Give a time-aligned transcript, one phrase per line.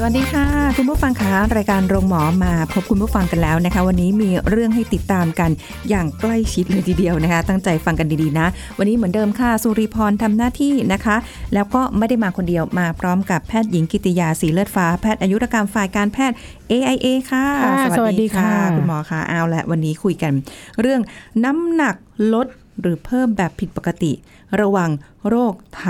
[0.00, 5.50] สวัสดีค่ะ คุณผู้ฟังคะรายการโรงหมอมาพบคุณผู้ฟังกันแล้วนะคะ วันนี้มีเรื่องให้ติดตามกัน
[5.88, 8.46] อย่างใกล้ชิดเลยทีเดียวนะคะ ตั้งใจฟังกันดีๆนะ
[8.78, 11.16] วันนี้เหมือนเดิมค่ะสุริพรทำหน้าที่นะคะ
[11.54, 16.36] แล้วก็ไม่ได้มาคนเดียวมาพร้อมกับแพทย์หญิงกิติยาสีเลือดฟ้าแพทย์อายุรกรรมฝ่ายการแพทย์
[16.72, 20.32] AIA ค่ะค่ะสวัสดีค่ะ คุณหมอค่ะเอาละวันนี้คุยกัน
[20.80, 21.00] เรื่อง
[21.44, 21.96] น้ำหนัก
[22.34, 22.46] ลด
[22.80, 24.12] หรือเพิ่มแบบผิดปกติ
[24.60, 24.90] ระว่าง
[25.28, 25.82] โรคไท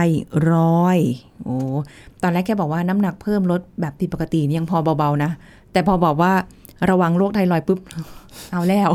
[0.51, 0.53] ร
[0.83, 0.99] อย
[1.45, 1.57] โอ้
[2.23, 5.31] ตอนแรกแค่บอกว่าน้ำหนักเพิ่มลดแบบผิดปกติยังพอเบาๆนะ
[5.73, 6.33] แต่พอบอกว่า
[6.91, 7.79] ระวังโรคไทรอยปุ๊บ
[8.53, 8.91] เอาแล้ว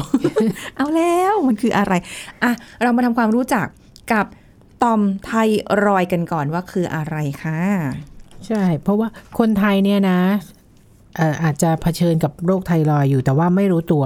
[0.77, 1.93] เอาแล้วมันคืออะไร
[2.43, 3.65] อะเรามาทำความรู้จัก
[4.11, 4.25] กับ
[4.83, 5.31] ต่อมไท
[5.85, 7.59] รอยกันก่อนว่าคืออะไรค่ะ
[8.47, 9.07] ใช่ เพราะว่า
[9.39, 10.19] คนไทยเนี่ยนะ
[11.43, 14.03] อาจจะเผชิญกับโรคไทรอยอยู่แต่ว่าไม่รู้ตัว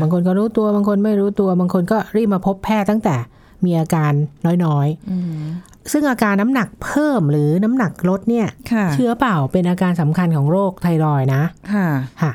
[0.00, 3.16] บางคนก็รู้ตัวบางคนไม่รู้ตัวบางคนก็รีบมาพบแพทย์ตั้งแต่
[3.64, 4.12] มีอาการ
[4.44, 11.88] น้อยอืมๆซึ่งอาการน้ำหนักเพิ่มหรือน้ำหนักลดเนี่ยค่ะเชื้อเปล่าเป็นอาการสำคัญของโรคไทรอยด์นะ ค่ะ
[12.22, 12.32] ค่ะ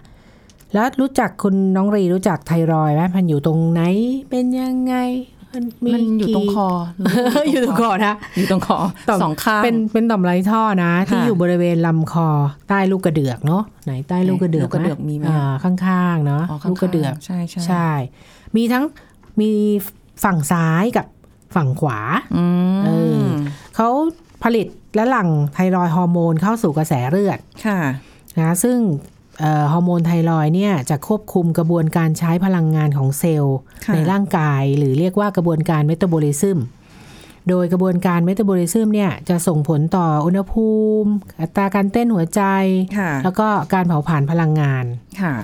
[0.73, 3.81] แล้วรู้จักคุณน้องรีรู้จักไทรอยด์ไหมมันอยู่ตรงไหน
[4.30, 4.95] เป็นยังไง
[5.53, 7.07] มันมีมันอยู่ตรงคอหรือ
[7.45, 8.77] กี่อยู่ตรงคอนะ อยู่ตรงคอ
[9.09, 12.27] ต่อมสองข้างเป็นเป็นต่อมไรท่อนะ ที่ค่ะอยู่บริเวณลำคอ
[12.69, 17.89] ใต้ลูกกระเดือกเนาะไหนใต้ลูกกระเดือกลูกกระเดือกมีไหมอ่าข้างๆเนาะอ๋อข้างๆลูกกระเดือกใช่ใช่ใช่
[18.55, 18.83] มีทั้ง
[19.41, 19.51] มี
[20.23, 21.05] ฝั่งซ้ายกับ
[21.55, 21.99] ฝั่งขวา
[22.35, 22.45] อื
[22.79, 22.89] มเอ
[23.21, 23.25] อ
[23.75, 23.89] เขา
[24.43, 27.79] ผลิตและหลั่งไทรอยด์ฮอร์โมนเข้าสู่กระแสเลือดค่ะ
[28.39, 29.12] นะซึ่งเอ่อ
[29.72, 36.59] ฮอร์โมนไทรอยด์เนี่ยจะควบคุมกระบวนการใช้พลังงานของเซลล์ค่ะในร่างกายหรือเรียกว่ากระบวนการเมตาบอลิซึม
[37.49, 40.70] โดยกระบวนการเมตาบอลิซึมเนี่ยจะส่งผลต่ออุณหภู
[41.02, 41.11] มิ
[41.42, 42.42] อัตราการเต้นหัวใจ
[42.98, 44.86] ค่ะแล้วก็การเผาผลาญพลังงาน
[45.21, 45.36] ค่ะ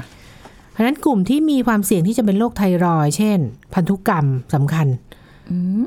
[0.71, 3.39] เพราะฉะนั้นกลุ่มที่มีความเสี่ยงที่จะเป็นโรคไทรอยด์เช่น
[3.73, 5.18] พันธุกรรมสำคัญอืม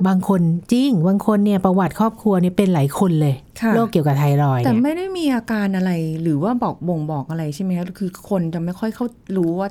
[0.08, 0.40] บางคน
[0.72, 5.90] จริง บางคนเนี่ยประวัติครอบครัวเนี่ยเป็นหลายคนเลยค่ะโรคเกี่ยวกับไทรอยด์แต่เนี่ยไม่ได้มีอาการอะไร
[6.22, 9.06] หรือว่าบอกบ่งบอกอะไรใช่ไหมคะคือคนจะไม่ค่อยเข้า
[9.36, 9.68] รู้ว่า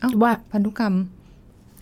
[0.00, 0.94] เอ้าว่าพันธุกรรม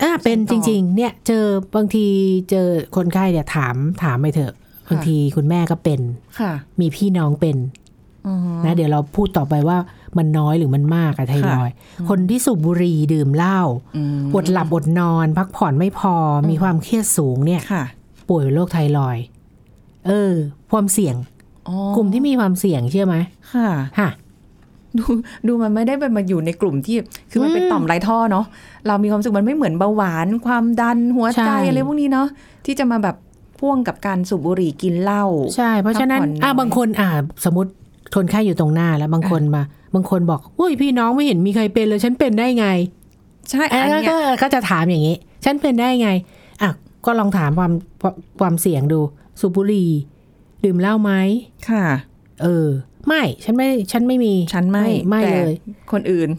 [0.01, 2.05] อ่าเป็นส่จงต่อริง ๆ เนี่ยเจอบางที
[2.51, 4.53] เจอคนไข้เนี่ยถามถามไปเถอะ
[4.89, 5.99] บางทีคุณแม่ก็เป็น
[6.39, 7.88] ค่ะ มีพี่น้องเป็นอือฮึ
[8.65, 9.77] นะเดี๋ยวเราพูดต่อไปว่า
[10.17, 11.75] มันน้อยหรือมันมากอะไทรอยด์
[12.09, 13.59] คนที่สูบบุหรี่ดื่มเหล้า
[13.97, 16.15] อืมอดหลับอดนอน พักผ่อนไม่พอ
[16.49, 17.83] มีความเครียดสูงเนี่ยค่ะ
[18.29, 19.23] ป่วยเป็นโรคไทรอยด์
[20.07, 20.33] เออ
[20.71, 21.15] ความเสี่ยง
[21.67, 23.15] อ๋อกลุ่มที่มีความเสี่ยงเชื่อไหม
[23.53, 23.69] ค่ะ
[23.99, 24.09] ค่ะ
[24.97, 25.05] ดู
[25.47, 26.97] ดูมันไม่ได้เป็นมาอยู่ในกลุ่มที่
[27.31, 28.45] คือมันเป็นอืมต่อมไรท่อเนาะ
[28.87, 32.27] เรามีความรู้สึกมันไม่เหมือนเบาหวาน ความดันหัวใช่ใจอะไรพวกนี้เนาะ
[32.65, 33.15] ที่จะมาแบบ
[33.59, 35.25] พ่วงกับการสูบบุหรี่กินเหล้า
[35.55, 37.09] ใช่ เพราะฉะนั้นพักผ่อนน้อยอะบางคนอ่า
[37.45, 37.71] สมมติ
[38.15, 39.63] คนไข้อยู่ตรงหน้าแล้วบางคนมา
[39.95, 42.67] บางคนบอกอุ้ยพี่น้องไม่เห็นมีใครเป็นเลยฉันเป็นได้ไง
[43.49, 45.15] ใช่เอ้อันยเนี้ยก็ก็จะถามอย่างนี้
[45.45, 46.09] ฉันเป็นได้ไง
[46.61, 46.69] อะ
[47.05, 47.71] ก็ลองถามความ
[48.41, 48.99] ความเสี่ยงดู
[49.39, 49.89] สูบบุหรี่
[50.63, 51.11] ดื่มเหล้าไหม
[51.69, 51.85] ค่ะ
[52.43, 52.67] เออ
[53.07, 55.57] ไม่ฉันไม่ฉันไม่มีฉันไม่ไม่แต่เลย
[55.91, 56.29] คนอื่น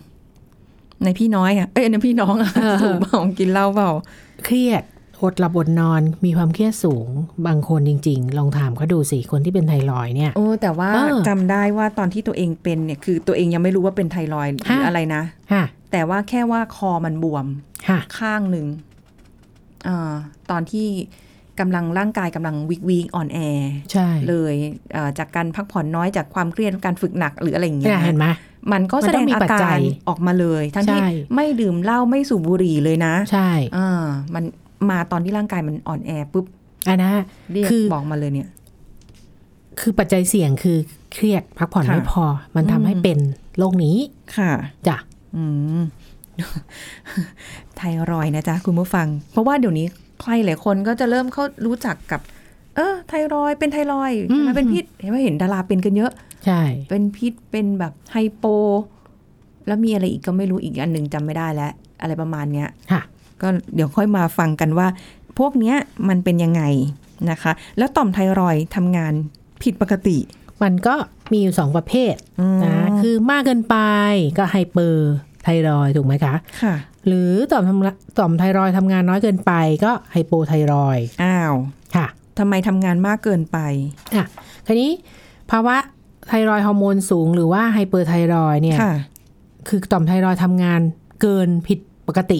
[1.04, 3.90] ในพี่น้อยอะเอ้ยในพี่น้องอะเออสูบเปล่ากินเหล้าเปล่า
[4.44, 4.82] เครียด
[5.22, 7.08] อดหลับอดนอนมีความเครียดสูง
[7.46, 15.22] บางคนจริง ๆ ลองถามเขาดูสิคนที่เป็นไทรอยด์เนี่ยโอ้แต่ว่าเออจำได้ว่าตอนที่ตัวเองเป็นเนี่ยคือตัวเองยังไม่รู้ว่าเป็นไทรอยด์หรือฮะอะไรนะ
[15.52, 17.46] ค่ะแต่ว่าแค่ว่าคอมันบวม
[17.88, 18.66] ค่ะข้างหนึ่ง
[19.88, 20.14] อา
[20.50, 20.88] ตอนที่
[21.60, 23.38] กำลังร่างกายกำลังวิกวีกอ่อนแอ
[23.92, 24.54] ใช่เลย
[24.92, 28.26] เอ่อจากการพักผ่อนน้อยจากความเครียดการฝึกหนักหรืออะไรอย่างเงี้เนี่ยยเห็นไหม
[28.72, 34.44] มันก็มันแสดต้องงมีอาปัจจัการยออกมาเลย ทั้งที่ใช่ไม่ดื่มเหล้าไม่สูบบุหรี่เลยนะ ใช่อ่ามัน
[34.90, 36.46] มาตอนที่ร่างกายมันอ่อนแอปุ๊บ
[36.88, 37.10] อันนะ
[37.52, 38.48] เรียกคือบอกมาเลยเนี่ย
[39.80, 40.78] คือปัจจัยเสี่ยงคือ
[41.12, 42.24] เครียดพักผ่อนค่ะไม่พอ
[42.56, 43.18] มันทำให้เป็น
[43.58, 43.96] โรคนี้
[44.36, 44.50] ค่ะ
[44.88, 44.96] จ้ะ
[45.36, 45.44] อื
[45.80, 45.82] ม
[47.76, 49.86] ไทรอยด์นะจ๊ะ คุณผู้ฟัง เพราะว่าเดี๋ยวนี้
[50.20, 52.20] ใครหลายคนก็จะเริ่มเข้ารู้จักกับ
[52.76, 56.12] เออ ไทรอยด์เป็นไทรอยด์ใช่ไหมเป็นพิษเห็นไหมเห็นดาราเป็นกันเยอะ
[56.46, 58.44] ใช่ เป็นพิษเป็นแบบไฮโป
[59.66, 63.02] แล้วมีอะไรอีกก็ไม่รู้อีกอันหนึ่งจำไม่ได้แล้ว อะไรประมาณเนี้ยค่ะ
[63.42, 64.88] ก็เดี๋ยวค่อยมาฟังกันว่า
[65.38, 65.76] พวกเนี้ย
[66.08, 66.62] มันเป็นยังไง
[67.30, 69.12] นะคะ แล้วต่อมไทรอยด์ทำงาน
[69.62, 70.18] ผิดปกติ
[70.62, 70.94] มันก็
[71.32, 73.76] มีอยู่สองประเภทอืมนะคือมากเกินไป
[74.38, 76.74] ก็ไฮเปอร์ไทรอยด์ถูกไหมคะค่ะ
[77.06, 79.52] หรือต่อมทำต่อมไทรอยด์ทำงานน้อยเกินไป
[79.84, 81.54] ก็ไฮโปไทรอยด์อ้าว
[81.96, 82.06] ค่ะ
[82.38, 83.58] ทำไมทำงานมากเกินไป
[84.14, 84.26] อะ
[84.66, 84.90] ทีนี้
[85.50, 85.76] ภาวะ
[86.28, 88.94] ไทรอยด์ฮอร์โมนสูงหรือว่า hyperthyroid เนี่ยค่ะ
[89.68, 90.80] คือต่อมไทรอยด์ทำงาน
[91.22, 91.78] เกินผิด
[92.08, 92.38] ปกติ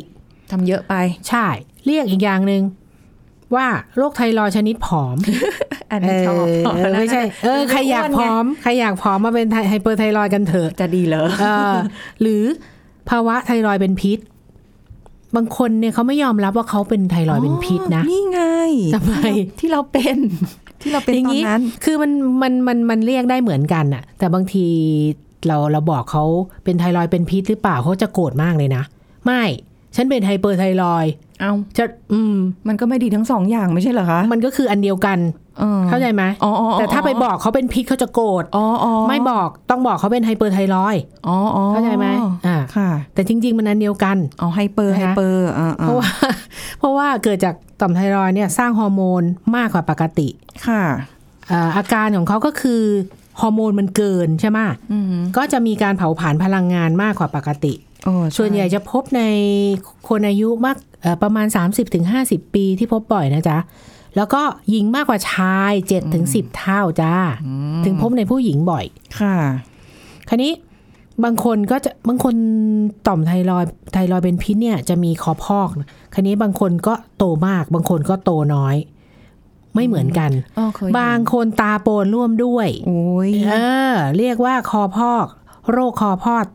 [0.52, 0.94] ทำเยอะไป
[1.28, 1.46] ใช่
[1.86, 2.62] เรียกอีกอย่างหนึ่ง
[3.54, 3.66] ว่า
[3.96, 5.16] โรคไทรอยด์ชนิดผอม
[5.90, 11.72] อันเอนี้ชอบอเออไม่ใช่ เออใครอยากผอมใครอยากผอมมาเป็น hyperthyroid กันเถอะจะดีเหรอเออ
[12.20, 12.42] หรือ
[13.08, 14.18] ภาวะไทรอยด์เป็นพิษ
[15.36, 18.42] บางคนเนี่ยเขาไม่ยอมรับว่าเขาเป็นไทรอยด์เป็นพิษนะนี่ไง
[18.94, 19.14] ทำไม
[19.58, 20.16] ที่เราเป็น
[20.82, 22.12] ที่เราเป็นอย่างตอนนี้นั้นคือมัน
[22.42, 24.66] มันมันมันเรียกได้เหมือนกันอะแต่บางที
[25.46, 26.24] เราเราบอกเขา
[26.64, 28.82] เป็นไทรอยด์เป็นพิษหรือเปล่าเขาจะโกรธมากเลยนะ
[29.24, 29.42] ไม่
[29.96, 32.36] ฉันเป็น hyperthyroid เอาจะอืม
[32.68, 35.18] มันก็ไม่ดีทั้งสองอย่างไม่ใช่เหรอคะ มันก็คืออันเดียวกัน
[35.62, 42.06] ออเข้าใจไหมอ๋ออ๋ออ๋อแต่ถ้าไปบอกเขาเป็นพิษเขาจะโกรธอ๋ออ๋อไม่บอกต้องบอกเขาเป็น hyperthyroid อ๋ออ๋อเข้าใจไหม
[42.46, 46.08] อ่าค่ะ แต่จริง ๆ มันอันเดียวกันเอา hyper นะคะไฮเปอร์อ่าเพราะว่า
[46.78, 49.22] เพราะว่าเกิดจากต่อมไทรอยด์เนี่ยสร้างฮอร์โมน
[49.56, 50.28] มากกว่าปกติ
[50.66, 50.82] ค่ะ
[51.50, 52.82] อ่าอาการของเขาก็คือ
[53.40, 54.58] ฮอร์โมนมันเกินใช่ไหม
[54.92, 55.04] อืม
[55.36, 57.74] ก็จะมีการเผาผลาญพลังงานมากกว่าปกติ
[58.04, 59.22] โอ้ส่วนใหญ่จะพบใน
[60.08, 61.46] คนอายุมากเอ่อประมาณ
[62.00, 63.58] 30-50 ปีที่พบบ่อยนะจ๊ะ
[64.16, 65.72] แล้วก็หญิงมากกว่าชาย
[66.14, 67.14] 7-10 เท่าจ้า
[67.84, 68.84] ถึงพบในผู้หญิงบ่อย
[69.20, 69.36] ค่ะ
[70.28, 70.52] คราวนี้
[71.24, 72.34] บางคนก็จะบางคน
[73.06, 78.76] ต่อมไทรอยด์ไทรอยด์เป็นพิษเนี่ยจะมีคอพอกนะคราวนี้บางคนก็โตมาก บางคนก็โตน้อย
[79.74, 83.54] ไม่เหมือนกันอ๋อเคยเห็นบางคนตาโปนร่วมด้วยโอ้ยเอ
[83.92, 85.26] อ เรียกว่าคอพอก
[85.72, 86.46] โรคคอพอก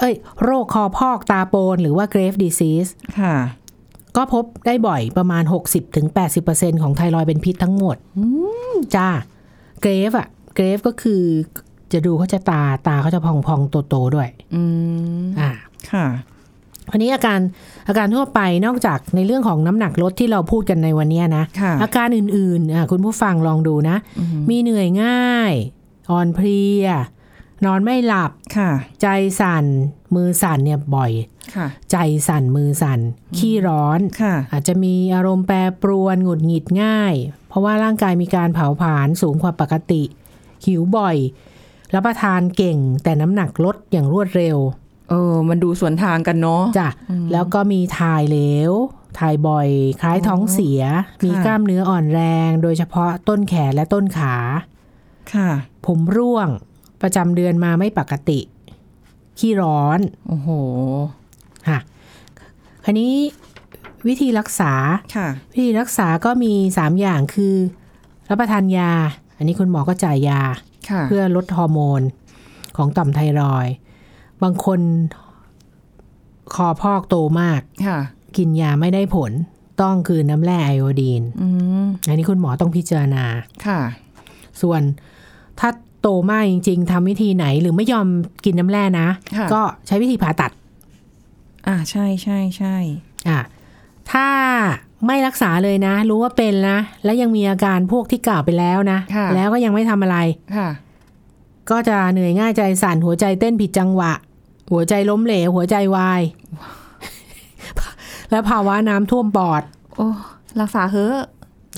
[0.00, 2.90] เอ้ย โรคคอพอกตาโปนหรือว่า Grave disease
[3.20, 3.36] ค่ะ
[4.16, 5.42] ก็พบได้บ่อยประมาณ
[6.12, 7.96] 60-80%ของไทรอยด์เป็นพิษทั้งหมด
[8.96, 9.08] จ้า
[9.84, 10.28] Grave อะ
[10.58, 11.22] Grave ก็คือ
[11.92, 14.62] จะดูเขาจะตาตาเขาจะพองๆโตๆด้วย อื
[15.22, 15.50] ม อ่า
[15.90, 16.06] ค่ะ
[16.90, 17.40] อันนี้อาการ
[17.88, 23.96] อาการทั่วไปนอกจากในเรื่องของน้ำหนักลดที่เราพูดกันในวันเนี้ยนะค่ะอาการอื่นๆอะคุณผู้ฟังลองดูนะ
[24.50, 25.52] มีเหนื่อยง่าย
[26.10, 26.86] อ่อนเพลีย
[27.64, 28.70] นอนไม่หลับค่ะ
[29.02, 29.08] ใจ
[29.40, 29.64] สั่น
[30.14, 31.12] มือสั่นเนี่ยบ่อย
[31.54, 31.96] ค่ะใจ
[32.28, 33.00] สั่นมือสั่น
[33.36, 37.14] ขี้ร้อนค่ะอาจจะมีอารมณ์แปรปรวนหงุดหงิดง่าย
[37.48, 40.02] เพราะว่าร่างกายมีการเผาผลาญสูงกว่าปกติ
[40.66, 41.16] หิวบ่อย
[41.94, 44.56] รับประทานเก่งแต่น้ำหนักลดอย่างรวดเร็ว
[45.08, 46.88] เออ มันดูสวนทางกันเนาะจ้ะ
[47.32, 48.38] แล้วก็มีถ่ายเหล
[48.70, 48.72] ว
[49.18, 49.68] ถ่ายบ่อย
[50.00, 50.82] คล้ายท้องเสีย
[51.24, 54.34] มีกล้ามเนื้ออ่อนแรง โดยเฉพาะต้นแขนและต้นขา
[55.32, 55.50] ค่ะ
[55.86, 56.48] ผมร่วง
[57.02, 58.40] ประจำเดือนมาไม่ปกติ
[59.38, 60.48] ขี้ร้อน โอ้โห
[61.68, 61.78] ค่ะ
[62.84, 63.14] คราวนี้
[64.06, 64.72] วิธีรักษา
[65.16, 67.54] ค่ะ วิธีรักษาก็มี3อย่างคือ
[68.28, 68.92] รับประทานยา
[69.36, 70.42] อันนี้คุณหมอก็จ่ายยา
[70.90, 72.02] ค่ะเพื่อลดฮอร์โมน
[72.76, 73.74] ของต่อมไทรอยด์
[74.42, 74.80] บางคน
[76.54, 77.98] คอพอกโตมากค่ะ
[78.36, 79.32] กินยาไม่ได้ผล
[79.80, 81.48] ต้องคืนน้ำแร่ไอโอดีนอื
[81.84, 83.24] มอันนี้คุณหมอต้องพิจารณา
[83.66, 83.80] ค่ะ
[84.62, 84.82] ส่วน
[85.60, 85.68] ถ้า
[86.02, 88.06] โตมากจริง ๆทำวิธีไหนหรือไม่ยอม
[88.44, 89.08] กินน้ำแร่นะ
[89.38, 90.50] ค่ะก็ใช้วิธีผ่าตัด
[91.66, 92.76] อ่าใช่ใช่ใช่
[93.28, 93.40] อะ
[94.12, 94.28] ถ้า
[95.06, 100.18] ไม่รักษาเลยนะ รู้ว่าเป็นนะ แล้วยังมีอาการพวกที่กล่าวไปแล้วนะค่ะแล้วก็ยังไม่ทำอะไร
[100.56, 100.68] ค่ะ
[101.70, 104.12] ก็จะเหนื่อยง่ายใจสั่นหัวใจเต้นผิดจังหวะ
[104.72, 106.22] หัวใจล้มเหลวหัวใจวาย
[108.30, 109.62] และภาวะน้ำท่วมปอด
[109.96, 110.08] โอ้
[110.60, 111.18] รักษาเหอะ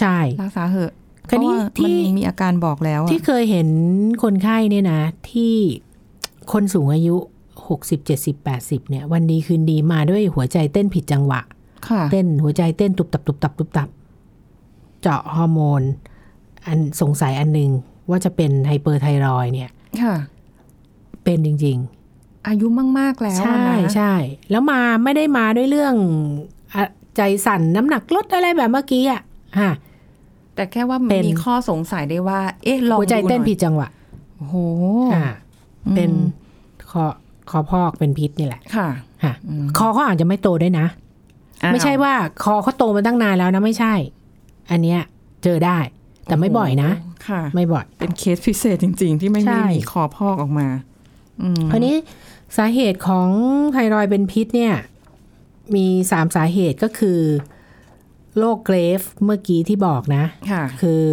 [0.00, 0.92] ใช่รักษาเหอะ
[1.30, 3.68] คราวนี้เพราะว่าที่มันมีอาการบอกแล้วอะที่เคยเห็น
[4.22, 5.54] คนไข้เนี่ยนะ ที่
[6.52, 7.16] คนสูงอายุ
[7.68, 11.40] หกสิบเจ็ดสิบแปดสิบเนี่ย วันดีคืนดีมาด้วยหัวใจเต้นผิดจังหวะ
[11.88, 13.88] ค่ะเต้นหัวใจเต้นตุบตับตุบตับตุบตับ
[15.02, 15.82] เจาะฮอร์โมน
[16.66, 17.70] อันสงสัยอันหนึ่ง
[18.10, 19.75] ว่าจะเป็นไฮเปอร์ไทรอยด์เนี่ยค่ะ
[21.24, 21.78] เป็นจริง
[22.48, 22.66] อายุ
[22.98, 24.14] มาก ๆ แล้วๆอะใช่นะใช่
[24.50, 25.94] แล้วมาไม่ได้มาด้วยเรื่อง
[26.74, 26.84] อะ
[27.16, 29.22] ใจสั่นน้ำหนักลดอะไรแบบเมื่อกี้อะ
[29.60, 29.72] ฮะ
[30.54, 33.88] แต่แค่ว่าเป็นมีข้อสงสัยได้ว่า เอ๊ะลองหัวใจเต้นดูหอยผิดจังหวะ
[34.36, 34.56] โอ้โห
[35.14, 35.26] อ่า
[35.94, 36.28] เป็นอืม
[36.90, 37.04] คอ
[37.50, 38.88] คอพอกเป็นพิษนี่แหละ ค่ะ
[39.24, 39.34] ฮะ
[39.78, 40.86] คอเขาอาจจะไม่โตด้วยนะ
[41.62, 42.12] อ้าวไม่ใช่ว่า
[42.42, 43.94] คอเขาโตมาตั้งนานแล้วนะไม่ใช่
[44.70, 45.00] อันเนี้ย
[45.44, 45.78] เจอได้
[46.24, 46.90] แต่ไม่บ่อยนะ
[47.28, 50.68] ค่ะ ไม่บ่อย เป็นเคสพิเศษจริง ๆ ที่ไม่ใช่มีมีคอพอกออกมา
[51.42, 51.96] อืมคราวนี้
[52.56, 53.28] สาเหตุของ
[53.72, 54.74] ไทรอยด์เป็นพิษเนี่ย
[55.74, 57.20] มีสามสาเหตุก็คือ
[58.38, 61.04] โรคเกรฟเมื่อกี้ที่บอกนะค่ะคือ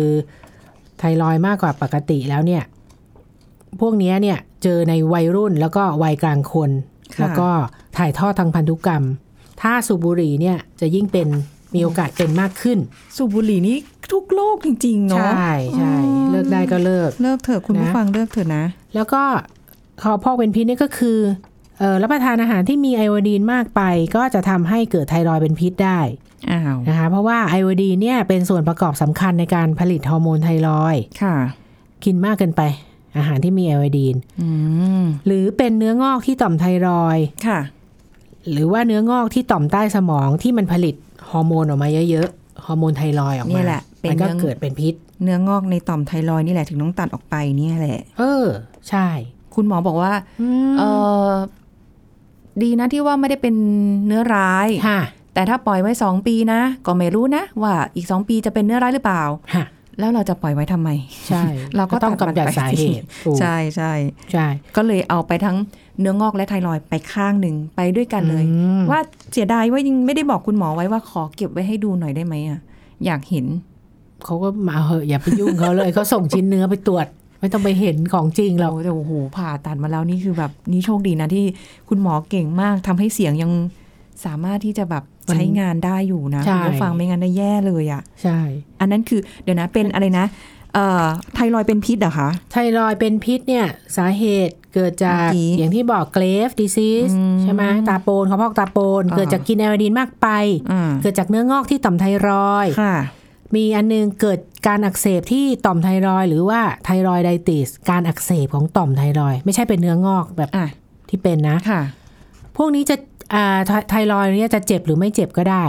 [0.97, 2.63] ไทรอยด์มากกว่าปกติแล้วเนี่ย
[3.79, 6.71] พวกเนี้ยเนี่ยเจอในวัยรุ่นแล้วก็วัยกลางคน
[7.15, 7.49] ค่ะแล้วก็
[7.97, 9.03] ถ่ายทอดทางพันธุกรรม
[9.61, 11.27] ถ้าสูบบุหรี่เนี่ยจะยิ่งเป็น
[11.75, 12.77] มีโอกาสเป็นมากขึ้น
[13.15, 13.77] สูบบุหรี่นี่
[14.11, 15.93] ทุกโลกจริงๆเนาะใช่ใช่
[16.31, 18.65] เลิกได้ก็เลิก เลิกเถอะคุณผู้นะฟังเลิกเถอะนะ
[18.95, 19.23] แล้วก็
[20.01, 21.19] คอพอกเป็นพิษนี่ก็คือ
[21.79, 23.81] เออรับประทานอาหารที่มีไอโอดีนมากไป
[24.15, 25.99] ก็จะทำให้เกิดไทรอยด์เป็นพิษได้
[26.51, 31.35] อ้าวนะคะเพราะว่าไอโอดีนเนี่ยเป็นส่วนประกอบสำคัญในการผลิตฮอร์โมนไทรอยด์ค่ะ
[32.05, 32.61] กินมากเกินไป
[33.17, 34.49] อาหารที่มีไอโอดีนอื
[35.01, 37.59] มหรือเป็นเนื้องอกที่ต่อมไทรอยด์ค่ะ
[38.51, 40.95] หรือว่าเนื้องอกที่ต่อมใต้สมองที่มันผลิต
[41.29, 48.45] ฮอร์โมนออกมาเยอะๆฮอร์โมนไทรอยด์ออกเนี่มายแหละเป็นมันก็เรื่องเกิดเป็นพิษ เนื้องอกในต่อมไทรอยด์นี่แหละถึงต้องตัดออกไปเนี่ยแหละ เออ
[48.89, 49.07] ใช่
[49.55, 50.13] คุณหมอบอกว่า
[50.71, 50.83] มเอ
[51.27, 51.29] อ
[52.61, 53.55] ดีนะที่ว่าไม่ได้เป็น
[54.05, 55.01] เนื้อร้ายค่ะ
[55.33, 59.23] แต่ถ้าปล่อยไว้สองปีนะ ก็ไม่รู้นะ ว่าอีกสองปีจะเป็นเนื้อร้ายหรือเปล่า
[59.53, 59.63] ค่ะ
[59.99, 60.89] แล้วเราจะปล่อยไว้ทำไม
[61.27, 61.43] ใช่
[61.75, 63.91] เราก็ต้องตัดมันกำจัดไปสาเหตุถูกใช่ใช่
[64.31, 65.57] ใช่ ก็เลยเอาไปทั้ง
[65.99, 68.99] เนื้องอกและไทรอยด์ไปข้างหนึ่งไปด้วยกันเลยอืมว่า
[69.31, 72.59] เสียดายว่ายังไม่ได้บอกคุณหมอไว้ว่าขอเก็บไว้ให้ดูหน่อยได้ไหมอะ
[73.05, 73.45] อยากเห็น
[74.25, 77.07] เขาก็มาเหอะอย่าไปยุ่งเขาเลยเขาส่งชิ้นเนื้อไปตรวจ
[77.39, 81.45] ไม่ต้องไปเห็นของจริงหรอกโอ้แต่โอ้โหผ่าตัดมาแล้วนี่คือแบบนี่โชคดีนะที่
[81.89, 83.51] คุณหมอเก่งมากทำให้เสียงยัง
[84.25, 88.39] สามารถที่จะแบบมันใช้งานได้อยู่นะใช่คุณผู้ฟังไม่งั้นได้แย่เลยอะ ใช่
[88.79, 90.25] อันนั้นคือเดี๋ยวนะเป็นอะไรนะ
[90.73, 93.65] เอ่อไทรอยด์เป็นพิษเหรอคะไทรอยด์เป็นพิษเนี่ย
[93.97, 100.27] สาเหตุเกิดจากเมื่อกี้อย่างที่บอกเกรฟดิซิสอืมใช่ไหมตาโปนเขาพอกตาโปนอ่าเกิดจากกินไอโอดีนมากไป
[100.71, 102.95] อ่าเกิดจากเนื้องอกที่ต่อมไทรอยด์ค่ะ
[103.55, 110.67] มีอันนึงเกิดการอักเสบที่ต่อมไทรอยด์หรือว่าไทรอยด์ไดติส การอักเสบของต่อมไทรอยด์ไม่ใช่เป็นเนื้องอกแบบอะ
[111.09, 111.81] ที่เป็นนะค่ะ
[112.57, 113.12] พวกนี้จะอ่า
[113.67, 115.65] ไทไทรอยด์เนี่ยจะเจ็บหรือไม่เจ็บก็ได้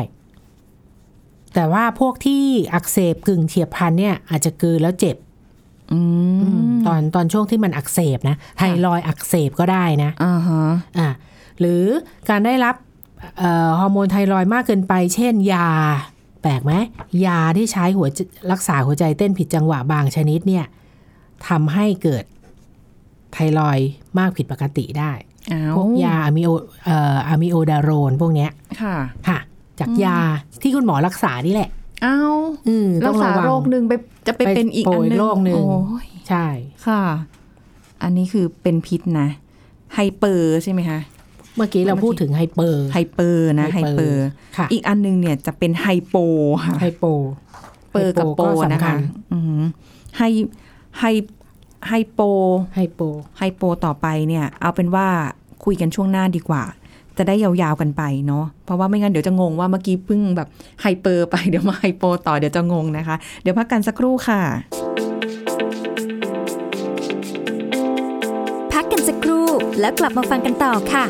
[1.54, 2.44] แต่ว่าพวกที่
[2.75, 5.16] อักเสบกึ่งเฉียบพลันเนี่ย อาจจะกลืนแล้วเจ็บ
[5.92, 5.99] อื
[6.66, 10.62] มตอนตอนช่วงที่มันอักเสบนะไทรอยด์อักเสบก็ได้นะอ่าฮะ
[10.99, 11.09] อะ
[11.61, 11.85] หรือ
[12.28, 12.75] การได้รับ
[13.38, 15.68] เอ่อฮอร์โมนไทรอยด์มากเกินไป เช่น ยา
[16.42, 16.73] แปลกไหม
[17.26, 18.18] ยาที่ใช้หัวใจ
[18.52, 20.64] รักษาหัวใจเต้นผิดจังหวะบางชนิดเนี่ย
[21.49, 22.25] ทำให้เกิด
[23.33, 25.34] ไทรอยด์มากผิดปกติได้อ้า
[25.77, 26.51] พวกยาอะมิโอ
[26.85, 28.51] เอ่ออะมิโอดาโรนพวกเนี้ย
[28.83, 28.97] ค่ะ
[29.29, 29.39] ค่ะ
[29.81, 30.19] จากยา
[30.63, 31.69] ที่คุณหมอรักษานี่แหละ
[32.03, 32.19] เอ้า
[32.69, 33.93] อืมรัต้กองษาระวังโรคหนึ่งไป
[34.27, 36.47] จะไปไปเป็นอีกโปรอันยหนึ่งโรคหนึ่งโอ้ยใช่
[36.87, 37.03] ค่ะ
[38.03, 39.29] อันนี้คือเป็นพิษนะ
[39.95, 41.01] hyper ใช่ไหมคะ
[41.57, 44.26] เมื่อกี้เราพูดถึง hyper hyper นะ hyper hyper
[44.57, 46.16] ค่ะอีกอันหนึ่งเนี่ยจะเป็น hypo
[46.65, 48.99] ค่ะ hyper กับ hypo ก็สำคัญนะคะ
[49.33, 49.63] อืม
[50.16, 52.21] hypo
[52.75, 53.00] hypo
[53.38, 55.07] hypo ต่อไปเนี่ย เอาเป็นว่า
[55.64, 56.62] คุยกันช่วงหน้าดีกว่า
[57.19, 60.49] จะได้ยาวๆกันไปเนาะเพราะว่าไม่งั้นเดี๋ยวจะงงว่าเมื่อกี้เพิ่งแบบ
[60.81, 64.41] hyper ไปเดี๋ยวมา hypo ต่อเดี๋ยวจะงงนะคะ เดี๋ยวพักกันสักครู่ค่ะ
[68.73, 69.47] พักกันสักครู่
[69.81, 71.05] แล้วกลับมาฟังกันต่อค่ะ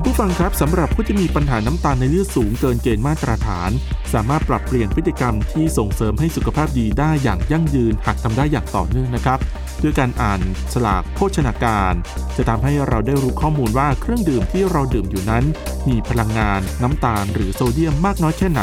[0.00, 3.70] คุณผู้ฟังครับสำหรับผู้ที่มีปัญหาน้ำตาลในเลือดสูงเกินเกณฑ์มาตรฐาน
[4.12, 9.38] สามารถปรับเปลี่ยนพฤติกรรมที่ส่งเสริมให้สุขภาพดีได้อย่างยั่งยืนหากทำได้อย่างต่อเนื่องนะครับ
[9.82, 10.40] ด้วยการอ่าน
[10.72, 11.94] ฉลากโภชนาการ
[12.36, 15.44] จะทำให้เราได้รู้ข้อมูลว่าเครื่องดื่มที่เราดื่มอยู่นั้น
[15.88, 18.62] มีพลังงานน้ำตาล หรือโซเดียมมากน้อยแค่ไหน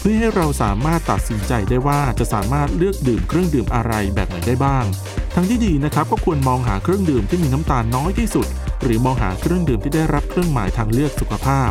[0.00, 4.84] เพื่อให้เราสามารถตัดสินใจได้ว่าจะสามารถเลือกดื่มเครื่องดื่มอะไรแบบไหนได้บ้าง
[5.34, 8.46] ทั้งที่ดีนะครับก็ควรมองหาเครื่องดื่มที่มีน้ำตาลน้อยที่สุด
[8.82, 11.70] หรือมองหาเครื่องดื่มที่ได้รับเครื่องหมายทางเลือกสุขภาพ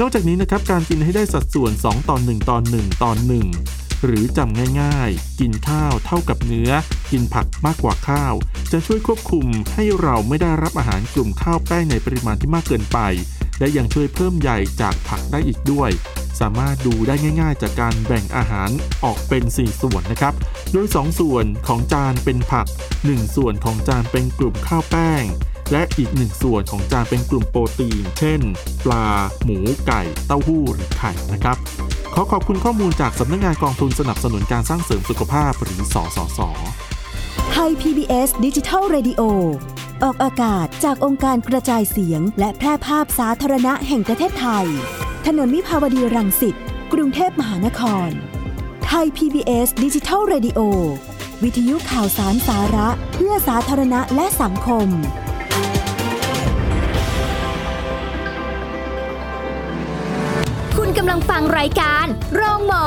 [0.00, 3.12] นอกจากนี้นะครับการกินให้ได้สัดส่วน 2 ต่อ 1 ต่อ 1 ต่อ
[3.58, 6.70] 1 หรือจำง่ายๆ กินข้าวเท่ากับเนื้อ
[7.10, 8.34] กินผักมากกว่าข้าว
[8.72, 12.98] จะช่วยควบคุมให้เราไม่ได้รับอาหารกลุ่มข้าวแป้งในปริมาณที่มากเกินไป
[13.58, 14.50] และยังช่วยเพิ่มใย
[14.80, 15.90] จากผักได้อีกด้วย
[16.40, 18.70] สามารถดูได้ง่าย ๆ จากการแบ่งอาหาร
[19.04, 20.34] ออกเป็น 4 ส่วนนะครับ
[20.72, 22.66] โดย 2 ส่วนของจานเป็นผัก
[23.00, 25.24] 1 ส่วนของจานเป็นกลุ่มข้าวแป้ง
[25.72, 28.40] และอีก1ส่วนของจานเป็นกลุ่มโปรตีน เช่น
[28.84, 29.06] ปลา
[29.44, 31.56] หมู ไก่ เต้าหู้ หรือไข่นะครับ
[32.14, 36.40] ขอขอบคุณข้อมูลจากสำนักงานกองทุนสนับสนุนการสร้างเสริมสุขภาพหรือสสส
[37.52, 39.22] ไทย PBS ดิจิทัล Radio
[40.02, 44.66] ออกอากาศจากองค์การกระจายเสียง และแพร่ภาพสาธารณะแห่งประเทศไทย
[45.30, 46.56] ถนนมิภาวดีรังสิต
[46.92, 48.10] กรุงเทพมหานคร
[48.86, 50.60] ไทย PBS ดิจิทัล Radio
[51.42, 54.88] วิทยุข่าวสารสาระ เพื่อสาธารณะและสังคม
[60.76, 62.86] คุณกำลังฟังรายการโรงหมอ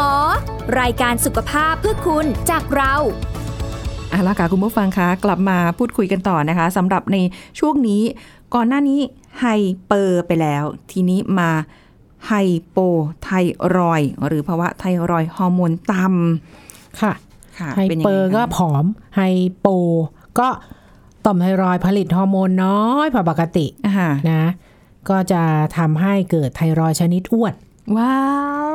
[0.79, 2.93] รายการสุขภาพเพื่อคุณจากเรา
[4.10, 7.17] เอาละค่ะคุณผู้ฟังคะกลับมาพูดคุยกันต่อนะคะสำหรับใน
[7.60, 8.01] ช่วงนี้
[8.55, 9.00] ก่อนหน้านี้
[9.39, 11.51] hyper ไปแล้ว ทีนี้มา
[12.27, 18.85] hypothyroid หรือภาวะไทรอยด์ฮอร์โมนต่ำค่ะ hyper เป็นยังเปงคะก็ผอม
[19.15, 19.67] hypo
[20.39, 20.47] ก็
[21.25, 24.43] ต่อมไทรอยด์ผลิตฮอร์โมนน้อยกว่าปกติอ่านะ
[25.09, 25.41] ก็จะ
[25.77, 27.53] ทำให้เกิดไทรอยด์ชนิดอ้วน
[27.97, 28.17] ว้า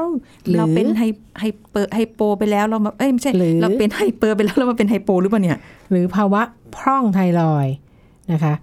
[0.02, 0.04] ว
[0.44, 5.58] หรือเราเป็น hy hyper hypo ไปแล้วเรามาเอ้ยไม่ใช่หรือเราเป็น hyper ไปแล้วเรามาเป็น hypo หรือเปล่าเนี่ย
[5.90, 6.42] หรือภาวะ
[6.76, 7.74] พร่องไทรอยด์
[8.32, 8.54] นะคะ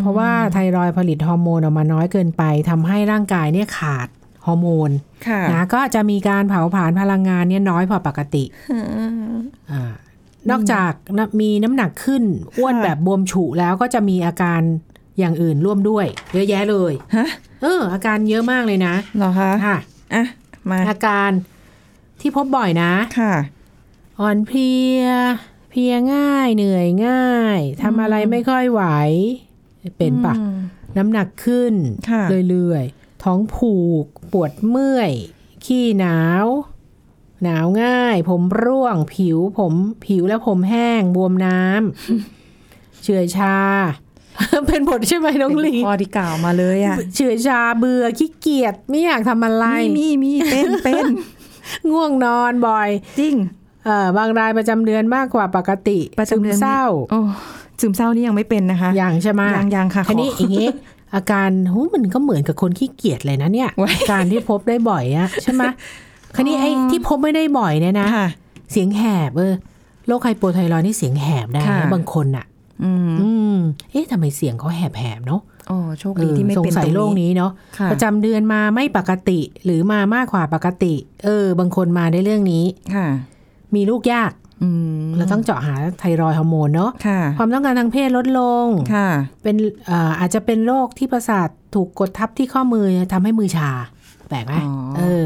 [0.00, 4.19] เพราะว่าไทรอยด์ผลิตฮอร์โมนออกมาน้อยเกินไปทำให้ร่างกายเนี่ยขาดฮ
[4.50, 4.90] อร์โมน
[5.26, 8.44] ค่ะนะก็จะมีการเผาผลาญพลังงานเนี่ยน้อยกว่าปกติ
[9.72, 9.82] อ่า
[10.50, 12.22] นอกจากนะมีน้ำหนักขึ้น
[12.58, 14.60] อ้วนแบบบวมฉุแล้วก็จะมีอาการ
[15.18, 17.28] อย่างอื่นร่วมด้วย เยอะแยะเลยฮะ
[17.62, 19.76] เออ อาการเยอะมากเลยนะเหรอคะค่ะ
[20.14, 20.24] อะ
[20.70, 21.30] มาอาการ
[22.20, 23.34] ที่พบบ่อยนะค่ะ
[24.20, 25.02] อ่อนเพลีย
[25.70, 28.82] เพลียง่าย เหนื่อยง่ายทำอะไรไม่ค่อยไหว
[29.98, 30.58] เป็นปะอืม
[30.98, 31.74] น้ำหนักขึ้น
[32.10, 33.74] ค่ะเรื่อยๆ ท้องผู
[34.04, 35.12] ก ปวดเมื่อย
[35.64, 36.46] ขี้หนาว
[37.42, 39.72] หนาวง่าย ผมร่วง ผิวผม
[40.06, 43.56] ผิวและผมแห้ง บวมน้ำเฉื่อยชา
[44.66, 51.04] เป็นบทใช่ไหมน้องลีเป็นข้อที่กล่าวมาเลยอะเฉื่อยชาเบื่อขี้เกียจไม่อยากทำอะไรมีมีมีเป็นเป็น
[51.90, 53.34] ง่วงนอนบ่อย จริง
[53.86, 57.20] เออบางรายประจำเดือนมากกว่าปกติประจำเดือนซึมเศร้าโอ้
[57.80, 60.68] ซึมเศร้านี่ยังไม่เป็นนะคะอย่างใช่ไหมยังยังค่ะทีนี้ขออย่างงี้
[61.14, 65.62] อาการหูมันก็เหมือนกับคนขี้เกียจเลยนะเนี่ยไว้อาการที่พบได้บ่อยอะใช่ไหม
[66.36, 68.28] คันนี้ไอ้ที่พบไม่ได้บ่อยเนี่ยนะค่ะ
[68.70, 69.54] เสียงแหบเออ
[70.06, 72.46] โรคไฮโปไทรอยด์นี่เสียงแหบได้ค่ะนะบางคนอะ
[72.84, 73.56] อืมอืม
[73.90, 82.64] เอ๊ะทำไมเสียงเขาแหบแหบๆเนาะโอ้โชคเอดีอที่ไม่สงเป็นสัยตรงโรคนี้เนาะค่ะประจำเดือนมาไม่ปกติหรือมามากกว่าปกติ เออ บางคนมาได้เรื่องนี้
[82.94, 83.06] ค่ะ
[83.74, 84.49] มีลูกยากอืม
[85.16, 89.08] เราต้องเจาะหาไทรอยด์ฮอร์โมนเนาะค่ะความต้องการทางเพศลดลงค่ะ
[89.42, 93.70] เป็นเอ่ออาจจะเป็นโรคที่ประสาทถูกกดทับที่ข้อมือทำให้มือชา
[94.28, 95.24] แปลกไหมอ๋อเออ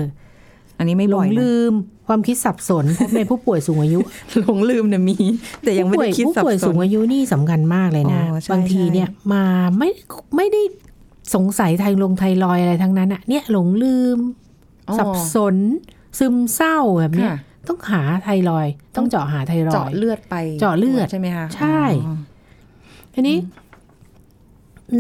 [0.78, 1.72] อันนี้ไม่หลบ่องยนะลืม
[2.08, 4.00] ความคิดสับสนพบในผู้ป่วยสูงอายุ
[4.40, 5.16] หลงลืมเนี่ยมี
[5.62, 9.44] แต่ยังไม่ได้คิดผู้สับป่วยสสูนงอายุนี่สำคัญมากเลยนะอ๋อใช่บางทีใช่เนี่ยมา
[9.78, 9.90] ไม่
[10.36, 10.62] ไม่ได้
[11.34, 14.18] สงสัยไทลงไทรอยด์อะไรทั้งนั้นอะเนี่ยหลงลืม
[14.88, 15.56] อ๋อสับสน
[16.18, 22.16] ซึมเศร้าแบบเนี้ยค่ะ ต้องหาไทรอยด์ต้องเจาะหาไทรอยเจาะด์เลือดไปเจาะเลือดใช่ไหมคะใช่อ๋อ
[23.14, 23.36] ทีนี้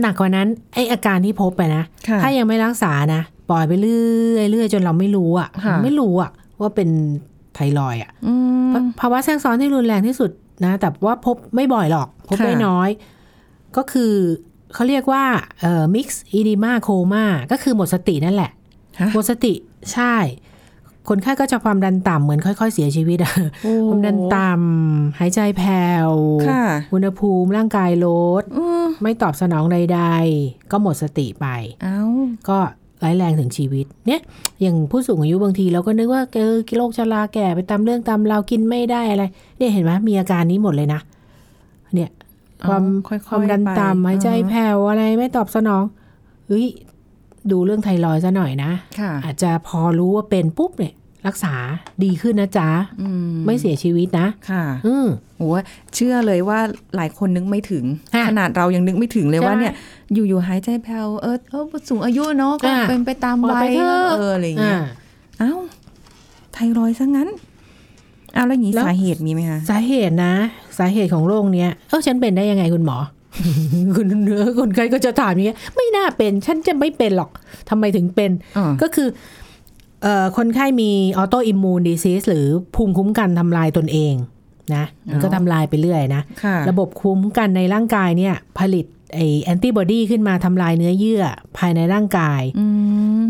[0.00, 4.02] หนักกว่านั้น ไออาการที่พบไปนะค่ะถ้ายังไม่รักษานะปล่อยไปเรื่
[4.38, 6.88] อยเรื่อยจนเราไม่รู้อะค่ะไม่รู้อะ ว่าเป็น
[7.54, 8.34] ไทรอยด์อะอื
[8.70, 10.30] มภาภาวะแทรกซ้อนที่รุนแรงที่สุด
[10.64, 12.88] นะ แต่ว่าพบไม่บ่อยหรอก พบค่ะได้น้อย
[13.76, 14.12] ก็คือ
[14.74, 15.24] เขาเรียกว่า
[15.60, 16.06] เอ่อ mix
[16.38, 18.50] edema coma ก็คือหมดสตินั่นแหละ
[19.00, 19.52] ฮะหมดสติ
[19.92, 20.14] ใช่
[21.08, 26.10] คนไข้ก็จะความดันต่ำเหมือนค่อย ๆ เสียชีวิตอะโอ้ความดันต่ำหายใจแผ่ว
[26.48, 28.06] ค่ะอุณหภูมิร่างกายล
[28.40, 30.00] ดอืมไม่ตอบสนองใด
[30.34, 31.46] ๆ ก็หมดสติไป
[31.82, 32.00] เอ้า
[32.48, 32.58] ก็
[33.02, 34.20] ร้ายแรงถึงชีวิต เนี่ย
[34.60, 39.24] อย่างผู้สูงอายุบางทีเราก็นึกว่าเออโรคชราแก่ไปตามเรื่องตามเราวกินไม่ได้อะไร
[39.58, 41.00] เนี่ยเห็นไหมมีอาการนี้หมดเลยนะ
[41.94, 42.10] เนี่ย
[42.68, 45.82] ความค่อยๆความดันไปต่ำหายใจอือฮึแผ่วอะไรไม่ตอบสนอง
[46.46, 46.66] เฮ้ย
[47.50, 50.94] ดูเรื่องไทรอยด์ซะหน่อยนะค่ะอาจจะพอรู้ว่าเป็นปุ๊บเนี่ย
[51.26, 51.54] รักษา
[52.04, 52.68] ดีขึ้นนะจ๊ะ
[53.00, 55.48] อืมไม่เสียชีวิตนะ ค่ะ อืมโอ้
[55.94, 56.58] เชื่อเลยว่า
[56.96, 59.72] หลายคนนึกไม่ถึงค่ะขนาดเรายังนึกไม่ถึงเลยใช่ว่าเนี่ย
[60.14, 64.86] อยู่ๆหายใจแผ่วเออเออสูงอายุเนาะก็อะเป็นไปตามปล่วัอยยไปเถอะเอออะไรอย่างเงี้ยอ่า
[65.38, 65.52] เอ้า
[66.52, 67.28] ไทรอยด์ซะงั้น
[68.36, 70.34] อ้าวแล้วอย่างนี้แล้วสาเหตุมีไหมคะ สาเหตุนะ
[70.78, 72.96] สาเหตุของโรคเนี้ยเออฉันเป็นได้ยังไงคุณหมอ
[73.96, 77.30] คุณเนื้อคนไข้ก็จะถามอย่างเงี้ยไม่น่าเป็น ฉันจะไม่เป็นหรอก
[77.70, 79.08] ทำไมถึงเป็นอ๋อก็คือ
[80.02, 84.14] เอ่อคนไข้มี autoimmune disease หรือภูมิคุ้มกันทำลายตนเอง
[84.74, 91.22] นะมันก็ทำลายไปเรื่อยนะค่ะระบบคุ้มกันในร่างกายเนี่ย ผลิตไอแอนติบอดีขึ้นมาทำลายเนื้อเยื่อ
[91.58, 92.66] ภายในร่างกายอื
[93.22, 93.24] ม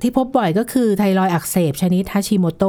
[0.00, 2.64] ที่พบบ่อยก็คือไทรอยด์อักเสบชนิดฮาชิโมโต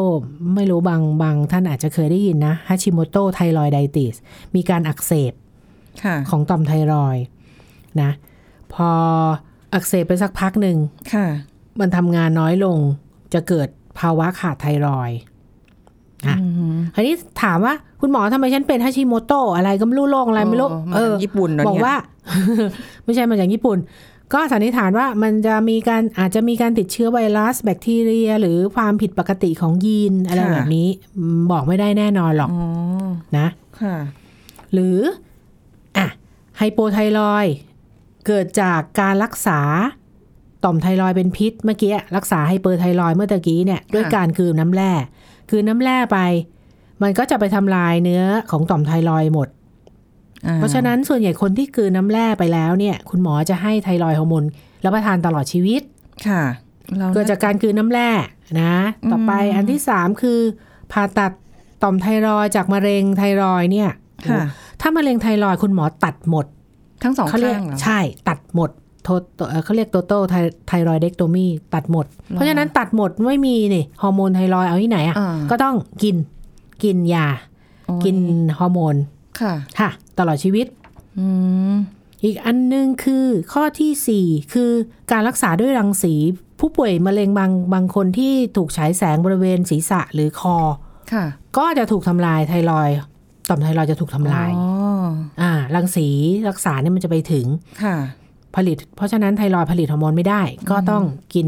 [0.55, 4.15] ไม่รู้บางบางท่านอาจจะเคยได้ยินนะ Hashimoto thyroiditis
[4.55, 5.44] มีการอักเสบค่ะ
[6.29, 7.23] ของต่อมไทรอยด์
[8.01, 8.11] นะ
[8.73, 8.89] พอ
[9.73, 10.77] อักเสบไปสักพักหนึ่ง
[11.13, 11.25] ค่ะ
[11.79, 12.77] มันทำงานน้อยลง
[13.33, 13.67] จะเกิด
[13.99, 15.17] ภาวะขาดไทรอยด์
[16.27, 21.95] อะอืมคราวนี้ถามว่าคุณหมอทำไมฉันเป็นฮาชิโมโตอะไรก็ไม่รู้โรคอะไรไม่รู้เออมาจากญี่ปุ่นเหรอเนี่ยบอกว่า
[23.03, 23.77] ไม่ใช่มาจากญี่ปุ่น
[24.33, 32.63] ก็สันนิษฐานว่ามันจะมีการอาจจะมีการติดเชื้อไวรัส แบคทีเรีย หรือความผิดปกติของยีนอะไรแบบนี้อืมบอกไม่ได้แน่นอนหรอกอ๋อ
[33.37, 33.47] นะ
[33.81, 33.95] ค่ะ
[34.73, 34.97] หรือ
[35.97, 36.07] อะ
[36.57, 37.55] ไฮโปไทรอยด์
[38.27, 39.59] เกิดจากการรักษา
[40.63, 44.91] ต่อมไทรอยด์เป็นพิษเมื่อกี้รักษาไฮเปอร์ไทรอยด์เมื่อตะกี้เนี่ยด้วยการคืนน้ำแร่
[45.49, 46.17] คืนน้ำแร่ไป
[47.03, 49.47] มันก็จะไปทำลายเนื้อของต่อมไทรอยด์หมด
[50.45, 54.43] อ่เพราะฉะนั้นส่วนใหญ่คนที่กลืนน้ำแร่ไปแล้วเนี่ย คุณหมอจะให้ไทรอยด์ฮอร์โมน
[54.85, 55.81] รับประทานตลอดชีวิต
[56.27, 56.43] ค่ะ
[56.97, 58.09] เราเกิดจากการกลืนน้ำแร่
[58.61, 58.75] นะ
[59.11, 60.39] ต่อไปอันที่สามคือ
[60.91, 61.31] ผ่าตัด
[61.83, 63.89] ต่อมไทรอยด์จากมะเร็งไทรอยด์เนี่ย
[64.29, 64.43] ค่ะ
[64.87, 66.45] ถ้ามะเร็งไทรอยด์คุณหมอตัดหมด
[67.03, 68.69] ทั้งสองเขาเรียกข้างเหรอใช่ตัดหมด
[69.03, 69.09] total
[69.49, 76.15] เอ่อเขาเรียก total total thyroidectomy ตัดหมด เพราะฉะนั้นตัดหมดไม่มีนี่ฮอร์โมนไทรอยด์เอาที่ไหนอะอ่าก็ต้องกิน
[76.83, 77.27] กินยา
[77.85, 78.17] โอ้ยกิน
[78.57, 78.95] ฮอร์โมน
[79.39, 80.65] ค่ะค่ะ ตลอดชีวิต
[81.17, 81.25] อื
[81.73, 81.75] ม
[82.23, 84.71] อีกอันหนึงคือข้อที่สี่คือ
[85.11, 86.13] การรักษาด้วยรังสี
[86.59, 90.57] ผู้ป่วยมะเร็งบางบางคนที่ถูกฉายแสงบริเวณศีรษะหรือคอ
[91.13, 91.25] ค่ะ
[91.57, 92.97] ก็จะถูกทำลายไทรอยด์
[93.49, 94.65] ต่อมไทรอยด์จะถูกทำลายอ๋อ
[95.41, 96.07] อ่ารังสี
[96.49, 97.45] รักษาเนี่ยมันจะไปถึง
[97.83, 97.95] ค่ะ
[98.55, 101.03] ผลิต เพราะฉะนั้นไทรอยด์ผลิตฮอร์โมนไม่ได้ ก็ต้อง
[101.33, 101.47] กิน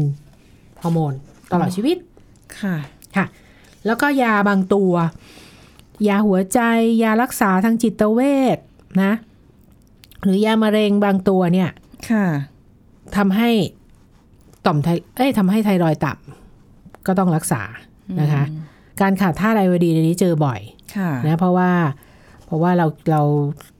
[0.82, 1.12] ฮอร์โมน
[1.52, 1.96] ตลอดชีวิต
[2.60, 2.74] ค่ะ
[3.16, 3.26] ค่ะ
[3.86, 4.92] แล้วก็ยาบางตัว
[6.08, 6.60] ยาหัวใจ
[7.02, 8.20] ยารักษาทางจิตเว
[8.56, 8.58] ช
[9.02, 9.12] นะ
[10.22, 11.70] หรือยามะเร็งบางตัวเนี่ย
[12.10, 12.26] ค่ะ
[13.16, 13.50] ทำให้
[14.66, 17.62] ต่อมไทเอ้ยทำให้ไทรอยด์ต่ำก็ต้องรักษา
[18.20, 18.44] นะคะ
[19.00, 20.77] การขาดธาตุไอโอดีนอันนี้เจอบ่อยค่ะ
[21.26, 21.70] นะเพราะว่า
[22.46, 23.22] เพราะว่าเราเรา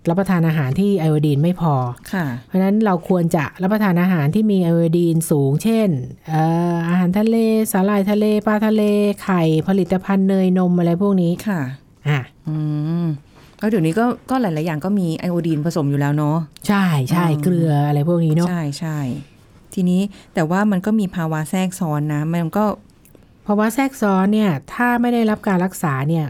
[0.08, 1.74] รับประทานอาหารที่ไอโอดีนไม่พอ
[2.12, 5.88] ค่ะเพราะฉะนั้นเราควรจะรับประทานอาหารที่มีไอโอดีนสูง เช่น
[6.28, 6.42] เอ่
[6.72, 7.36] ออาหารทะเล
[7.72, 8.82] สาหร่ายทะเลปลาทะเล
[9.22, 11.60] ไข่ผลิตภัณฑ์เนยนมอะไรพวกนี้ค่ะ
[12.08, 12.56] อะอื
[13.04, 13.06] ม
[13.58, 16.36] แล้วเดี๋ยวนี้ก็ก็หลาย ๆ อย่างก็มีไอโอดีนผสมอยู่แล้วเนาะ
[16.68, 18.98] ใช่ใช่อืมเกลืออะไรพวกนี้เนาะใช่ใช่
[19.74, 20.00] ทีนี้
[20.34, 22.64] แต่ว่ามันก็มีภาวะแทรกซ้อนนะ มันก็
[23.42, 26.26] เพราะว่าแทรกซ้อนเนี่ย ถ้าไม่ได้รับการรักษาเนี่ย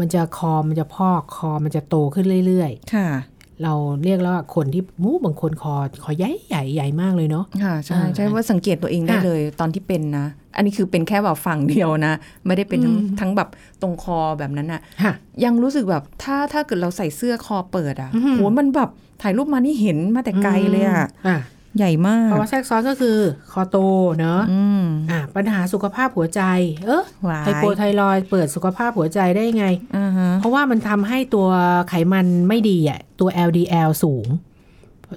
[0.00, 12.12] มันจะคอมันจะพอกคอมันจะโตขึ้นเรื่อยค่ะๆเราเรียกแล้วว่าคนที่มูบางคนคอคอใหญ่ใหญ่ใหญ่มากเลยเนาะค่ะใช่อ่าใช่ว่าสังเกตตัวเองได้อะเลยตอนที่เป็นนะ อันนี้คือเป็นแค่แบบฝั่งเดียวนะ
[12.46, 13.48] ไม่ได้เป็นทั้งอืมทั้งแบบ
[13.82, 15.12] ตรงคอแบบนั้นอะค่ะ
[15.44, 18.90] ยังรู้สึกแบบถ้าถ้าเกิดเราใส่เสื้อคอเปิดอะอือหือโหมันแบบ
[19.22, 21.38] ถ่ายรูปมานี่เห็นมาแต่ไกลเลยอะอะ
[21.76, 23.16] ใหญ่มากภาวะแทรกซ้อนก็คือ
[23.52, 23.76] คอโต
[24.20, 26.42] เนาะอืมอะปัญหาสุขภาพหัวใจ
[26.86, 31.48] เออหวายไฮโปไทรอยด์เปิดสุขภาพหัวใจได้ไงอ่าฮะเพราะว่ามันทำให้ตัว
[31.88, 34.26] ไขมันไม่ดีอะ ตัว LDL สูง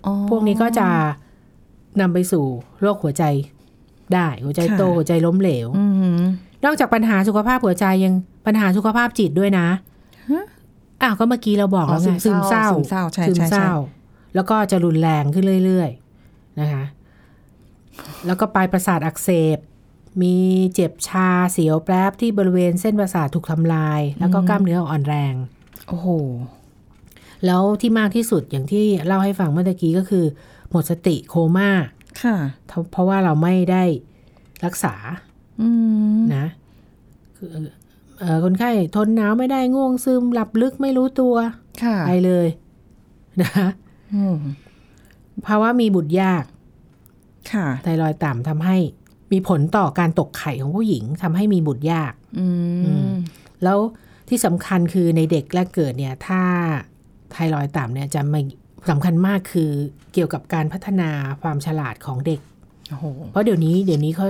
[0.05, 0.87] อ๋อพวกนี้ก็จะ
[2.01, 2.45] นำไปสู่
[2.81, 3.23] โรคหัวใจ
[4.13, 5.85] ได้หัวใจโตค่ะหัวใจล้มเหลวอื
[6.19, 6.21] ม
[6.65, 8.13] นอกจากปัญหาสุขภาพหัวใจยัง
[8.45, 9.67] ปัญหาสุขภาพจิตด้วยนะ
[10.31, 10.43] ฮะ
[11.01, 13.73] อ้าวก็เมื่อกี้เราบอกแล้วไงอ๋อซึซึมมเศเศร้าร้าซึมเศร้าใช่ซึมใช่เศร้า
[14.35, 16.00] แล้วก็จะรุนแรงขึ้นเรื่อยๆ
[16.62, 16.86] นะคะ
[18.26, 19.58] แล้วก็ปลายประสาทอักเสบ
[20.21, 20.36] มี
[20.76, 25.34] เจ็บชาเสียวแปรบที่บริเวณเส้นประสาทถูกทำลาย แล้วก็กล้ามเนื้ออ่อนแรง
[25.88, 26.08] โอ้โห
[27.45, 30.26] แล้วที่มากที่สุดอย่างที่เล่าให้ฟังเมื่อตะกี้ก็คือ
[30.69, 31.69] หมดสติโคม่า
[32.21, 32.36] ค่ะ
[32.91, 33.84] เพราะว่าเราไม่ได้
[34.65, 34.95] รักษา
[35.62, 35.69] อื
[36.17, 36.45] มนะ
[37.38, 37.47] คือ
[38.19, 41.36] เอ่อคนไข้ทนหนาวไม่ได้ง่วงซึมหลับลึกไม่รู้ตัว
[41.84, 42.47] ค่ะไปเลย
[43.41, 43.52] นะ
[44.13, 44.38] อืม
[45.47, 46.43] ภาวะมีบุตรยาก
[47.51, 48.77] ค่ะ ไทรอยด์ต่ำทำให้
[49.32, 52.47] มีผลต่อการตกไข่ของผู้หญิงทำให้มีบุตรยาก อื
[52.86, 53.13] อืมม
[53.63, 53.77] แล้ว
[54.30, 56.41] ที่สำคัญคือในเด็กแรกเกิดเนี่ย ถ้า
[57.32, 58.41] ไทรอยด์ต่ำเนี่ยจะไม่
[58.89, 59.71] สำคัญมากคือ
[60.13, 61.10] เกี่ยวกับการพัฒนา
[61.41, 62.39] ความฉลาดของเด็ก
[62.89, 64.27] โอ้โหเพราะเดี๋ยวนี้เดี๋ยวนี้เขา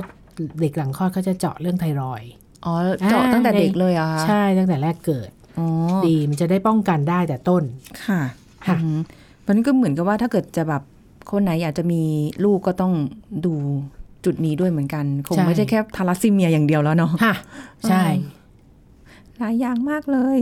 [0.62, 2.32] เด็กหลังคลอดเขาจะเจาะเรื่องไทรอยด์
[2.66, 2.74] อ๋อ
[3.10, 5.68] เจาะตั้งแต่เด็กเลยเหรอะใช่ตั้งแต่แรกเกิดอ๋อ
[6.06, 7.64] ดีมันจะได้ป้องกันได้แต่ต้น
[8.06, 8.22] ค่ะ
[8.68, 9.00] ค่ะอืม
[9.42, 10.84] เพราะนั้นก็เหมือนกับว่าถ้าเกิดจะแบบ
[11.32, 12.02] คนไหนอยากจะมี
[12.46, 12.94] ลูกก็ต้อง
[13.46, 13.54] ดู
[14.26, 17.36] จุดนี้ด้วยเหมือนกัน คงใช่ไม่ใช่แค่ทาลัสซีเมียอย่างเดียวแล้วเนาะค่ะ
[17.90, 18.04] ใช่
[19.38, 20.40] หลายอย่างมากเลย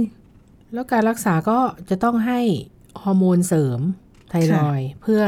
[0.73, 2.39] แล้วการรักษาก็จะต้องให้
[3.03, 3.79] ฮอร์โมนเสริม
[4.29, 5.21] ไทรอยด์เพื่อ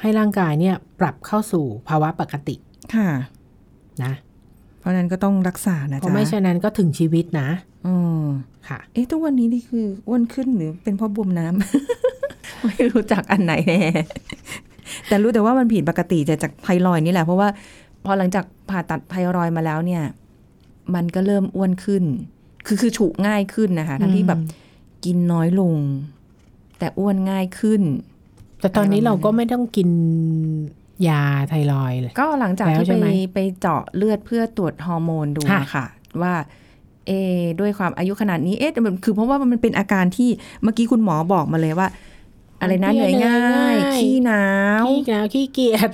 [0.00, 2.56] ให้ร่างกายเนี่ย ปรับเข้าสู่ภาวะปกติ
[2.94, 3.08] ค่ะ
[4.04, 4.12] นะ
[4.78, 7.48] เพราะฉะนั้นก็ต้องรักษานะเพราะจ๊ะไม่เช่นนั้นก็ถึงชีวิตนะ
[7.86, 8.24] อืม
[8.68, 13.80] ค่ะ เอ๊ะทุกวันนี้นี่คืออ้วนขึ้นหรือเป็นเพราะบวมน้ำ ไม่รู้จักอันไหนแน่
[15.08, 17.48] แต่รู้แต่ว่ามันผิดปกติจะจากไทรอยด์นี่แหละ เพราะว่า
[18.04, 20.02] พอหลังจากผ่าตัดไทรอยด์มาแล้วเนี่ย
[20.94, 22.04] มันก็เริ่มอ้วนขึ้น
[22.66, 24.40] คือคือฉุง่ายขึ้นนะคะ ทั้งที่แบบ
[25.04, 25.74] กินน้อยลง
[26.78, 27.82] แต่อ้วนง่ายขึ้น
[28.60, 29.90] แต่ตอนนี้อะไรประมาณเราก็ไม่ต้องกิน
[31.08, 35.86] ยาไทรอยด์เลยก็หลังจากแล้วที่ใช่ไปไหมไปเจาะเลือดเพื่อตรวจฮอร์โมนดูค่ะอะค่ะ
[36.22, 36.34] ว่า
[37.06, 40.30] เอะด้วยความอายุขนาดนี้เอ๊ะแต่มันคือเพราะว่ามันเป็นอาการที่
[40.62, 41.88] เมื่อกี้คุณหมอบอกมาเลยว่า
[42.60, 44.44] อะไรนะเหนื่อยง่ายขี้หนา
[44.82, 45.90] วขี้หนาวขี้เกียจ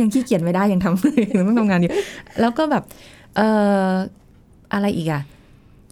[0.00, 1.90] ยังขี้เกียจไม่ได้ยังทำยังต้องทำงานอยู่
[2.40, 2.84] แล้วก็แบบ
[3.36, 3.48] เอ่
[3.86, 3.90] อ
[4.72, 5.22] อะไรอีกอะ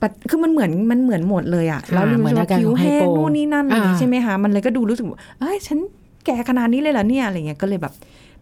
[0.00, 5.78] ปัดคือมันเหมือนมันเหมือนหมดเลยอะค่ะแล้วรู้เหมือนสึกอาว่าการผิวของไฮแห้โปงนู่นนี่นั่นอะไรอย่างงี้อ่าใช่ไหมคะมันเลยก็ดูรู้สึกว่าเอ้ยฉัน
[6.26, 7.92] แก่ขนาดนี้เลยเหรอเนี่ยอะไรเงี้ยก็เลยแบบ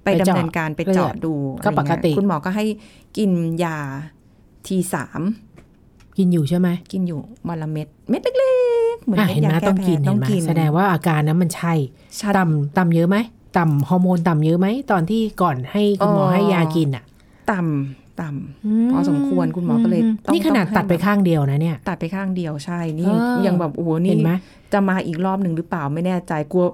[0.04, 1.32] ไปไปดำเจาะเนินการไปเลือดเจาะดู
[1.64, 2.64] ก็ปกติอะไรเงี้ยคุณหมอก็ให้
[3.16, 3.30] กิน
[3.64, 3.78] ยา
[4.66, 5.20] ทีสาม
[6.18, 8.52] กินอยู่ใช่ไหมกินอยู่วันละเม็ดเม็ดเล็
[8.94, 11.72] กๆเหมือนอะเม็ดเห็นไหมยาแก้ต้องแพ้กินเห็ต้อนงไหมกินแสดงว่าอาการนั้นมันใช่
[12.20, 13.16] ชัดต่ำต่ำเยอะไหม
[13.58, 17.04] ต่ำฮอร์โมนต่ำเยอะไหมตอนที่ก่อนให้คุณหมอเอ่อให้ยากินอะ
[17.50, 24.32] ต่ำต่ำพอสมควรคุณหมอก็เลยต้องนี่ขนาดต้องให้ตัดไปข้างเดียวนะเนี่ย ตัดไปข้างเดียวใช่นี่เออยังแบบโอ้โหนี่เห็นไหม
[24.72, 26.66] จะมาอีกรอบหนึ่งหรือเปล่าไม่แน่ใจกลัว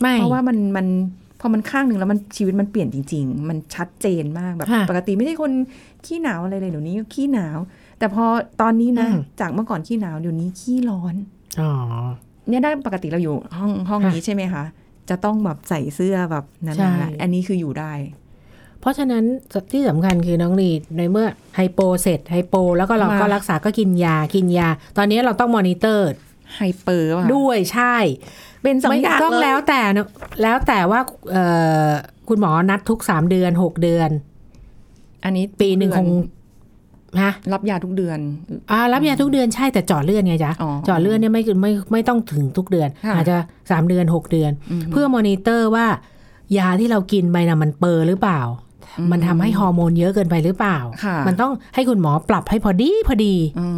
[0.00, 0.86] ไม่เพราะว่ามันมัน
[1.40, 5.52] พอมันข้างหนึ่งแล้วมันชีวิตมันเปลี่ยนจริง ๆ มันชัดเจนมากแบบค่ะปกติไม่ใช่คน
[6.06, 7.58] ขี้หนาวอะไรเลยเดี๋ยวนี้ขี้หนาว
[7.98, 8.24] แต่พอ
[8.60, 11.14] ตอนนี้นะอืมจากเมื่อก่อนขี้หนาวเดี๋ยวนี้ขี้ร้อน
[11.60, 11.72] อ๋อ
[12.48, 14.64] เนี่ยได้ปกติเราอยู่ห้องห้องค่ะนี้ใช่ไหมคะ
[15.10, 17.92] จะต้องแบบใส่เสื้อแบบนั้นใช่ๆอันนี้คืออยู่ได้
[18.80, 19.24] เพราะฉะนั้น
[19.72, 27.96] ที่สำคัญคือน้องลีในเมื่อ hypo เสร็จ hy po แล้วก็เราก็มารัรักษาก็กินยากินยา ตอนนี้เราต้อง monitor hyper ว่ะด้วยใช่
[28.62, 30.06] เป็นสองไม่อย่างต้องเลยแล้วแต่นะ
[30.42, 31.44] แล้วแต่ว่าเอ่
[31.88, 31.90] อ
[32.28, 34.10] คุณหมอนัดทุกสามเดือนหกเดือน
[35.24, 36.08] อันนี้ปีหนึ่งคง
[37.20, 38.18] ฮะรับยาทุกเดือน
[38.70, 43.36] อ่ารับยาทุกเดือนใช่แต่เจาะเลือดไงจ๊ะอ๋อเจาะเลือดเนี่ยไม่ไม่ไม่ต้องถึงทุกเดือนค่ะอาจจะ
[43.70, 44.50] สามเดือนหกเดือน
[44.92, 45.86] เพื่อมอนิเตอร์ว่า
[46.58, 48.40] ยาที่เรากินไปนะมันเปอร์หรือเปล่า
[49.12, 53.68] มันทำให้ฮอร์โมนเยอะเกินไปหรือเปล่าค่ะมันต้องให้คุณหมอปรับให้พอดีพอดีอ๋อ